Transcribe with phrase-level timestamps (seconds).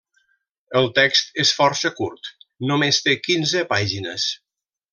[0.79, 2.31] El text és força curt,
[2.71, 4.27] només té quinze pàgines.